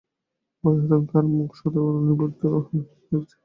ভয়ে 0.63 0.79
আতঙ্কে 0.83 1.07
তার 1.11 1.25
মুখ 1.33 1.49
সাদা 1.59 1.79
হয়ে 1.87 2.13
গেছে। 3.11 3.35